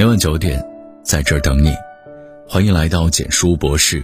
[0.00, 0.58] 每晚九点，
[1.02, 1.74] 在这儿等你。
[2.48, 4.02] 欢迎来到简书博士，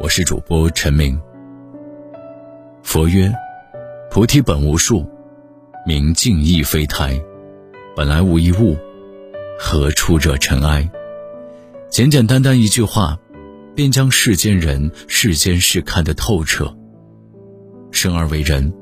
[0.00, 1.20] 我是主播陈明。
[2.82, 3.30] 佛曰
[4.10, 5.06] ：“菩提本无树，
[5.86, 7.22] 明镜亦非台，
[7.94, 8.74] 本来无一物，
[9.58, 10.88] 何处惹尘埃？”
[11.92, 13.18] 简简单单一句话，
[13.74, 16.74] 便将世间人、世间事看得透彻。
[17.90, 18.72] 生而为人，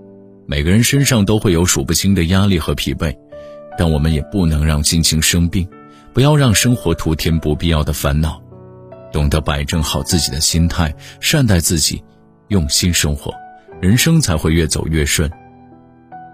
[0.46, 3.12] 每个人身上都会有数不清的压力和疲惫，
[3.76, 5.68] 但我们也不能让心情生病，
[6.16, 8.40] 不要让生活徒添不必要的烦恼。
[9.12, 12.02] 懂得摆正好自己的心态，善待自己，
[12.48, 13.34] 用心生活，
[13.82, 15.30] 人生才会越走越顺。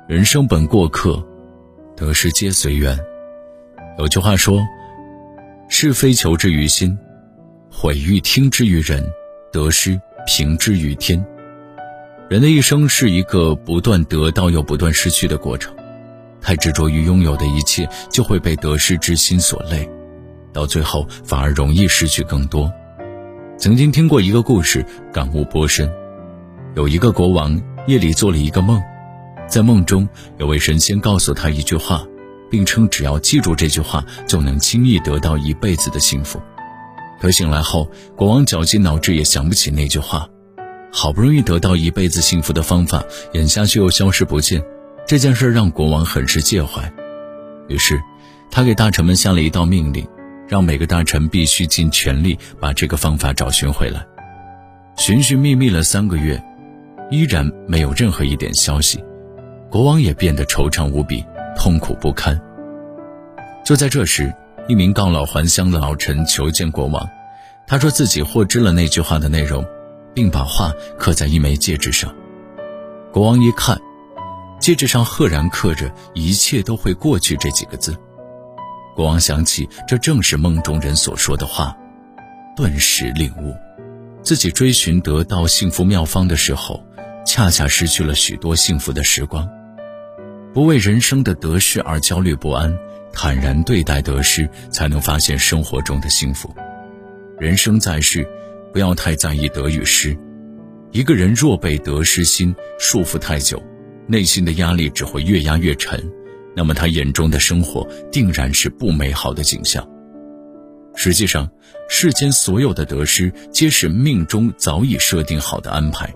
[0.07, 1.21] 人生本过客，
[1.97, 2.97] 得失皆随缘。
[3.99, 4.61] 有句话说
[5.69, 6.97] ：“是非求之于心，
[7.69, 9.05] 毁誉听之于人，
[9.53, 11.27] 得失平之于天。”
[12.31, 15.75] 人的一生是一个不断得到又不断失去的过程，
[16.43, 19.89] 太执着于拥有的一切，就会被得失之心所累。
[20.53, 22.71] 到最后反而容易失去更多。
[23.57, 25.91] 曾经听过一个故事，感悟颇深。
[26.75, 28.83] 有一个国王夜里做了一个梦，
[29.47, 30.09] 在梦中
[30.39, 32.05] 有位神仙告诉他一句话，
[32.51, 36.41] 并称只要记住这句话，就能轻易得到一辈子的幸福。
[37.21, 40.29] 可醒来后，国王绞尽脑汁也想不起那句话。
[40.91, 43.03] 好不容易得到一辈子幸福的方法，
[43.33, 44.63] 眼下却又消失不见，
[45.13, 46.91] 这件事让国王很是介怀。
[47.69, 48.01] 于是，
[48.51, 50.09] 他给大臣们下了一道命令。
[50.49, 54.03] 让每个大臣必须尽全力把这个方法找寻回来。
[54.97, 56.43] 寻寻觅觅了三个月，
[57.11, 59.05] 依然没有任何一点消息，
[59.71, 61.23] 国王也变得惆怅无比，
[61.59, 62.41] 痛苦不堪。
[63.63, 64.33] 就在这时，
[64.67, 67.07] 一名告老还乡的老臣求见国王，
[67.67, 69.63] 他说自己获知了那句话的内容，
[70.15, 72.15] 并把话刻在一枚戒指上。
[73.13, 73.79] 国王一看，
[74.63, 77.97] 戒指上赫然刻着“一切都会过去”这几个字。
[78.95, 81.77] 国王想起，这正是梦中人所说的话，
[82.57, 83.53] 顿时领悟，
[84.23, 86.81] 自己追寻得到幸福妙方的时候，
[87.27, 89.49] 恰恰失去了许多幸福的时光。
[90.55, 92.73] 不为人生的得失而焦虑不安，
[93.13, 96.55] 坦然对待得失，才能发现生活中的幸福。
[97.37, 98.25] 人生在世，
[98.73, 100.17] 不要太在意得与失。
[100.93, 103.61] 一个人若被得失心束缚太久，
[104.13, 105.99] 内心的压力只会越压越沉。
[106.55, 109.89] 那么他眼中的生活定然是不美好的景象。
[110.95, 111.49] 实际上，
[111.89, 116.13] 世间所有的得失，皆是命中早已设定好的安排。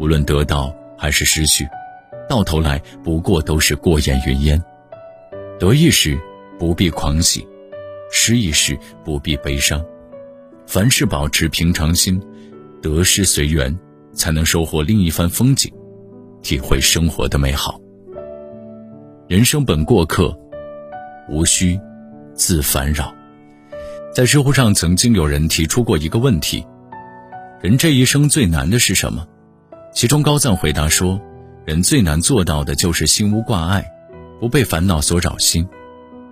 [0.00, 1.64] 无论得到还是失去，
[2.28, 4.60] 到头来不过都是过眼云烟。
[5.60, 6.18] 得意时
[6.58, 7.46] 不必狂喜，
[8.10, 9.80] 失意时不必悲伤。
[10.66, 12.20] 凡事保持平常心，
[12.82, 13.78] 得失随缘，
[14.12, 15.72] 才能收获另一番风景，
[16.42, 17.80] 体会生活的美好。
[19.28, 20.36] 人生本过客，
[21.28, 21.78] 无需
[22.34, 23.14] 自烦扰。
[24.14, 26.66] 在知乎上曾经有人提出过一个问题：
[27.60, 29.26] 人这一生最难的是什么？
[29.92, 31.20] 其中高赞回答说：
[31.64, 33.84] 人最难做到的就是心无挂碍，
[34.40, 35.66] 不被烦恼所扰心。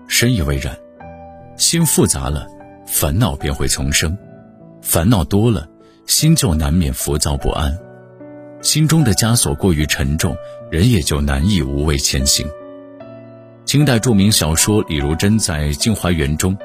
[0.08, 0.76] 深以为然。
[1.56, 2.46] 心复杂了，
[2.86, 4.10] 烦恼便会丛生；
[4.80, 5.68] 烦恼多了，
[6.06, 7.78] 心就难免浮躁不安。
[8.60, 10.36] 心中的枷锁过于沉重，
[10.70, 12.46] 人也就难以无畏前行。
[13.64, 16.56] 清代著名小说李如珍在《镜花缘》中，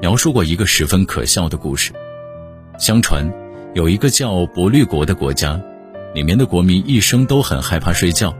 [0.00, 1.92] 描述过一个十分可笑的故事。
[2.78, 3.30] 相传，
[3.74, 5.60] 有一个叫伯律国的国家，
[6.14, 8.34] 里面的国民一生都很害怕睡觉，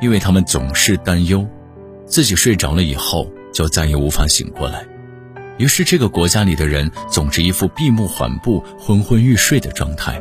[0.00, 1.44] 因为他们总是担忧，
[2.06, 4.86] 自己睡着了以后就再也无法醒过来。
[5.58, 10.20] 于是，这个国家里的人总是一副闭目缓步、昏昏欲睡的状态。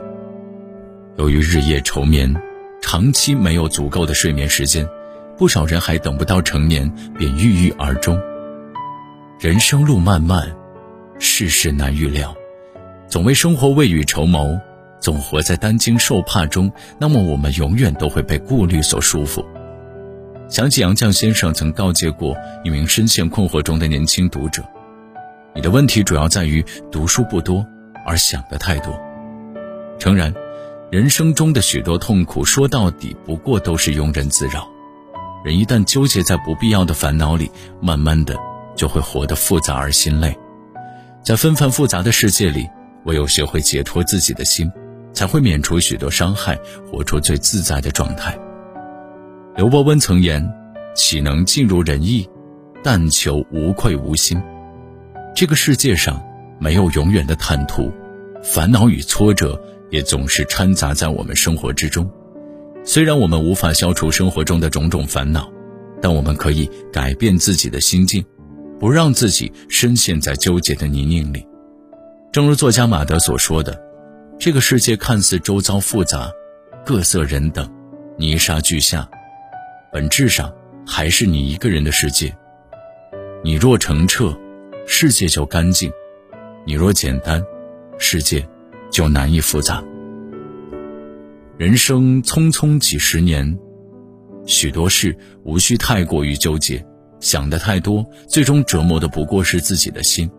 [1.17, 2.33] 由于日夜愁眠，
[2.81, 4.87] 长期没有足够的睡眠时间。
[5.37, 8.19] 不少人还等不到成年便郁郁而终。
[9.39, 10.55] 人生路漫漫，
[11.19, 12.35] 世事难预料，
[13.07, 14.59] 总为生活未雨绸缪，
[14.99, 19.43] 总活在担惊受怕中，那么我们永远都会被顾虑所束缚。
[20.47, 24.63] 想起杨绛先生曾告诫过一名深陷困惑中的年轻读者
[25.55, 27.65] ：“你的问题主要在于读书不多，
[28.05, 28.99] 而想的太多。”
[29.97, 30.33] 诚然，
[30.93, 34.69] 人生中的许多痛苦，说到底不过都是庸人自扰。
[35.43, 37.49] 人一旦纠结在不必要的烦恼里，
[37.81, 38.37] 慢慢的
[38.75, 40.37] 就会活得复杂而心累。
[41.23, 42.69] 在纷繁复杂的世界里，
[43.05, 44.71] 唯有学会解脱自己的心，
[45.13, 46.59] 才会免除许多伤害，
[46.91, 48.37] 活出最自在的状态。
[49.55, 50.47] 刘伯温曾言
[50.93, 52.29] ：“岂能尽如人意？
[52.83, 54.39] 但求无愧无心。”
[55.35, 56.23] 这个世界上
[56.59, 57.91] 没有永远的坦途，
[58.43, 59.59] 烦恼与挫折
[59.93, 62.09] 也总是掺杂在我们生活之中。
[62.83, 65.47] 虽然我们无法消除生活中的种种烦恼，
[66.01, 68.25] 但我们可以改变自己的心境，
[68.79, 71.47] 不让自己深陷在纠结的泥泞里。
[72.31, 73.79] 正如作家马德所说的
[74.39, 76.27] ：“这个世界看似周遭复杂，
[76.83, 77.71] 各色人等，
[78.17, 79.07] 泥沙俱下，
[79.91, 80.51] 本质上
[80.87, 82.35] 还是你一个人的世界。
[83.43, 84.35] 你若澄澈，
[84.87, 85.91] 世界就干净；
[86.65, 87.43] 你若简单，
[87.99, 88.43] 世界
[88.93, 89.83] 就难以复杂。
[91.57, 93.57] 人生匆匆几十年，
[94.45, 96.85] 许多事无需太过于纠结，
[97.19, 100.29] 想的太多，最终折磨的不过是自己的心。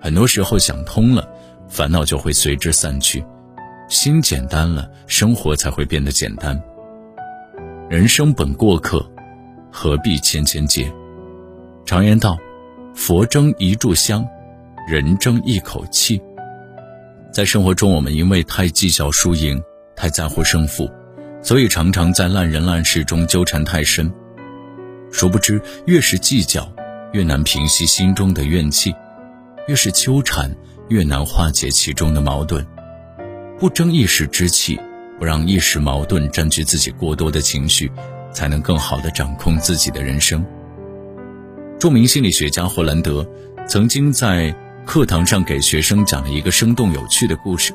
[0.00, 1.26] 很多时候想通了，
[1.68, 3.24] 烦恼就会随之散去，
[3.88, 6.60] 心简单了，生活才会变得简单。
[7.88, 9.08] 人生本过客，
[9.70, 10.92] 何必千千结？
[11.86, 12.36] 常言道
[12.92, 14.26] ：“佛争一炷香，
[14.88, 16.20] 人争一口气。”
[17.32, 19.62] 在生活中，我们因为太计较输赢，
[19.94, 20.90] 太在乎胜负，
[21.42, 24.12] 所以常常在烂人烂事中纠缠太深。
[25.12, 26.70] 殊不知，越是计较，
[27.12, 28.94] 越难平息心中的怨气。
[29.66, 30.50] 越是纠缠，
[30.88, 32.66] 越难化解其中的矛盾。
[33.58, 34.80] 不争一时之气，
[35.18, 37.92] 不让一时矛盾占据自己过多的情绪，
[38.32, 40.44] 才能更好的掌控自己的人生。
[41.78, 43.28] 著名心理学家霍兰德
[43.68, 44.54] 曾经在
[44.88, 47.74] 课堂上给学生讲了一个生动有趣的故事，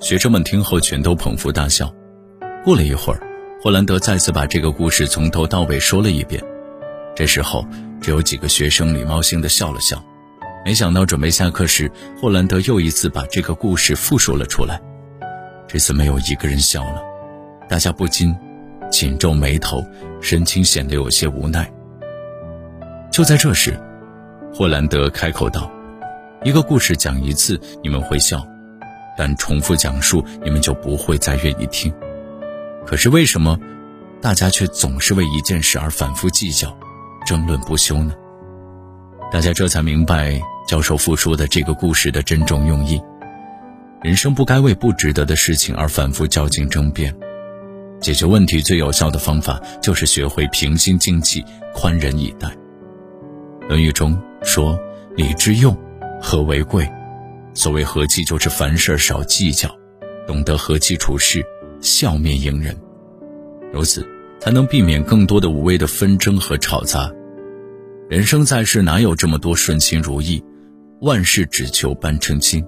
[0.00, 1.90] 学生们听后全都捧腹大笑。
[2.62, 3.22] 过了一会儿，
[3.62, 6.44] 霍兰德再次把这个故事从头到尾说了一遍。
[7.16, 7.66] 这时候，
[8.02, 10.04] 只有几个学生礼貌性的笑了笑。
[10.62, 11.90] 没想到准备下课时，
[12.20, 14.78] 霍兰德又一次把这个故事复述了出来。
[15.66, 17.00] 这次没有一个人笑了，
[17.66, 18.36] 大家不禁
[18.90, 19.82] 紧皱眉头，
[20.20, 21.72] 神情显得有些无奈。
[23.10, 23.74] 就在这时，
[24.52, 25.70] 霍兰德开口道
[26.44, 28.44] ：“一个故事讲一次你们会笑，
[29.16, 31.92] 但重复讲述你们就不会再愿意听。
[32.84, 33.56] 可是为什么
[34.20, 36.76] 大家却总是为一件事而反复计较、
[37.24, 38.12] 争论不休呢？”
[39.30, 40.40] 大家这才明白。
[40.64, 42.98] 教授复述的这个故事的真正用意：
[44.00, 47.14] 人生不该为不值得的事情而反复较劲争辩。
[48.00, 52.48] 解决问题最有效的方法就是学会平心静气、宽仁以待。
[53.68, 54.78] 《论语》中说
[55.16, 55.76] ：“礼之用，
[56.22, 56.88] 和为贵。”
[57.54, 59.68] 所谓和气，就是凡事少计较，
[60.26, 61.44] 懂得和气处事，
[61.82, 62.74] 笑面迎人。
[63.70, 64.08] 如此，
[64.40, 67.12] 才能避免更多的无谓的纷争和吵杂。
[68.08, 70.42] 人生在世，哪有这么多顺心如意？
[71.02, 72.64] 万事只求半称心，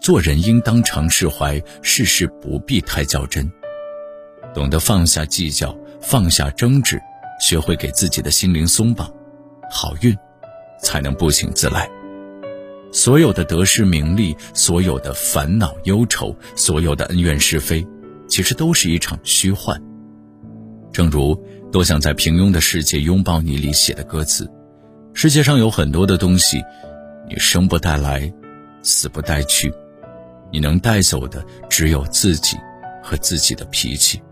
[0.00, 3.50] 做人应当常释怀，事事不必太较真，
[4.52, 7.00] 懂得放下计较，放下争执，
[7.40, 9.10] 学会给自己的心灵松绑，
[9.70, 10.14] 好运
[10.82, 11.88] 才能不请自来。
[12.96, 17.86] 所有的得失名利，所有的烦恼忧愁，所有的恩怨是非，
[18.26, 19.78] 其实都是一场虚幻。
[20.90, 21.36] 正如
[21.70, 24.50] 《多想在平庸的世界拥抱你》里写的歌词：
[25.12, 26.62] 世界上有很多的东西。
[27.28, 28.32] 你生不带来，
[28.80, 29.70] 死不带去，
[30.50, 32.56] 你能带走的只有自己
[33.02, 34.22] 和自己的脾气。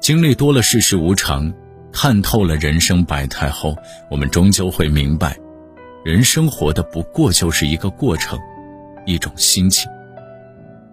[0.00, 1.52] 经历多了世事无常，
[1.90, 3.74] 看透了人生百态后，
[4.08, 5.36] 我们终究会明白，
[6.02, 8.38] 人生活的不过就是一个过程，
[9.04, 9.90] 一种心情。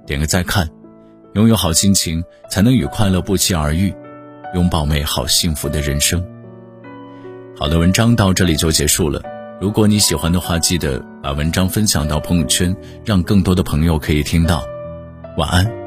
[0.06, 0.69] 点个再看，
[1.33, 3.94] 拥有好心情，才能与快乐不期而遇，
[4.54, 6.21] 拥抱美好幸福的人生。
[7.57, 9.21] 好的文章到这里就结束了。
[9.62, 14.61] 如果你喜欢的话，记得把文章分享到朋友圈，让更多的朋友可以听到。
[15.37, 15.87] 晚安。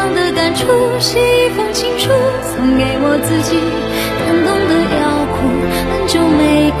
[0.00, 0.64] 样的感触
[0.98, 2.08] 写一封情书，
[2.56, 3.52] 送给我自己，
[4.16, 5.36] 感动的要哭。
[5.92, 6.72] 很久没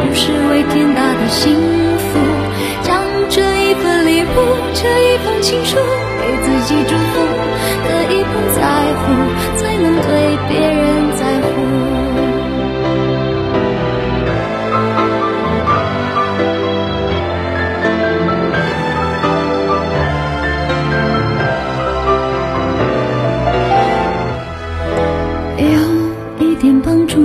[0.00, 1.52] 不是为天大的幸
[2.00, 2.16] 福，
[2.80, 4.36] 将这一份礼物，
[4.72, 7.20] 这一封情书，给自己祝福，
[7.84, 8.64] 可以不在
[9.04, 9.04] 乎，
[9.60, 10.08] 才能对
[10.48, 10.80] 别人
[26.64, 27.20] 点帮助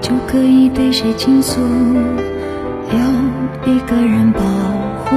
[0.00, 0.12] 就。
[0.26, 2.98] 可以对谁倾诉，有
[3.72, 4.40] 一个人保
[5.04, 5.14] 护，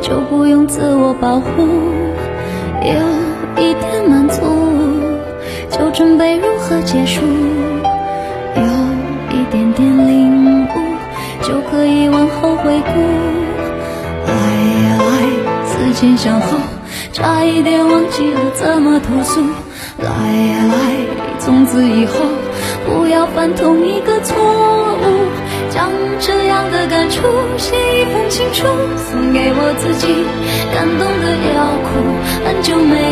[0.00, 1.48] 就不用自我保护，
[2.82, 2.92] 有
[3.62, 4.42] 一点满足，
[5.70, 7.20] 就准备如何结束，
[8.56, 8.62] 有
[9.30, 10.66] 一点点领悟，
[11.42, 12.90] 就可以往后回顾。
[14.26, 14.32] 来
[14.82, 15.06] 呀来，
[15.66, 16.58] 思前想后，
[17.12, 19.40] 差一点忘记了怎么投诉。
[19.98, 20.74] 来呀来，
[21.48, 22.26] 从此以后。
[22.84, 25.04] 不要犯同一个错误，
[25.70, 25.90] 将
[26.20, 27.22] 这样的感触
[27.56, 28.64] 写一封情书，
[29.08, 30.08] 送给我自己。
[30.74, 31.24] 感动得
[31.56, 31.88] 要哭，
[32.44, 33.07] 很久没